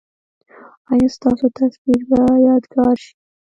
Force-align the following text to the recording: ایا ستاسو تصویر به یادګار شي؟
ایا 0.91 1.07
ستاسو 1.15 1.47
تصویر 1.57 2.01
به 2.09 2.19
یادګار 2.47 2.95
شي؟ 3.03 3.13